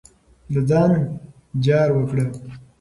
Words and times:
د 0.53 0.55
ځان 0.69 0.91
جار 1.65 1.89
وکړه. 1.93 2.25